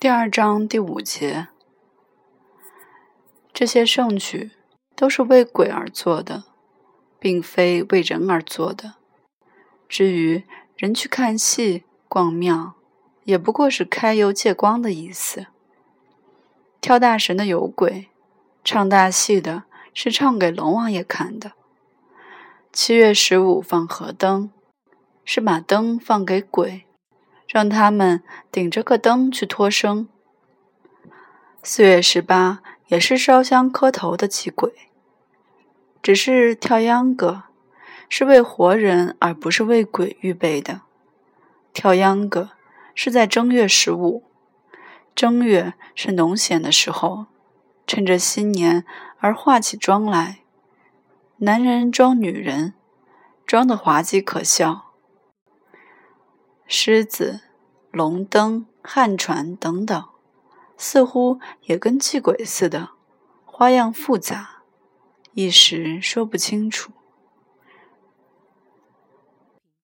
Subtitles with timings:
[0.00, 1.48] 第二章第五节，
[3.52, 4.52] 这些圣曲
[4.96, 6.44] 都是为鬼而做的，
[7.18, 8.94] 并非为人而做的。
[9.90, 10.44] 至于
[10.74, 12.76] 人去看戏、逛庙，
[13.24, 15.48] 也不过是开油借光的意思。
[16.80, 18.08] 跳大神的有鬼，
[18.64, 21.52] 唱大戏的是唱给龙王爷看的。
[22.72, 24.50] 七月十五放河灯，
[25.26, 26.86] 是把灯放给鬼。
[27.52, 28.22] 让他们
[28.52, 30.08] 顶着个灯去托生。
[31.64, 34.72] 四月十八也是烧香磕头的祭鬼，
[36.00, 37.42] 只是跳秧歌
[38.08, 40.82] 是为活人而不是为鬼预备的。
[41.72, 42.50] 跳秧歌
[42.94, 44.22] 是在正月十五，
[45.12, 47.26] 正月是农闲的时候，
[47.84, 48.84] 趁着新年
[49.18, 50.38] 而化起妆来，
[51.38, 52.74] 男人装女人，
[53.44, 54.89] 装的滑稽可笑。
[56.72, 57.40] 狮子、
[57.90, 60.04] 龙灯、旱船等等，
[60.78, 62.90] 似乎也跟祭鬼似的，
[63.44, 64.62] 花样复杂，
[65.34, 66.92] 一时说不清楚。